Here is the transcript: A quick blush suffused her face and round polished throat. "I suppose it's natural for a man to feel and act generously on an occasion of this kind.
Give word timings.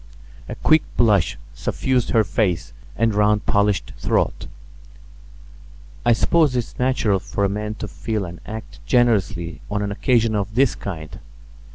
A 0.49 0.55
quick 0.55 0.81
blush 0.97 1.37
suffused 1.53 2.09
her 2.09 2.23
face 2.23 2.73
and 2.97 3.13
round 3.13 3.45
polished 3.45 3.93
throat. 3.99 4.47
"I 6.03 6.11
suppose 6.11 6.55
it's 6.55 6.79
natural 6.79 7.19
for 7.19 7.45
a 7.45 7.49
man 7.49 7.75
to 7.75 7.87
feel 7.87 8.25
and 8.25 8.41
act 8.47 8.79
generously 8.87 9.61
on 9.69 9.83
an 9.83 9.91
occasion 9.91 10.33
of 10.33 10.55
this 10.55 10.73
kind. 10.73 11.19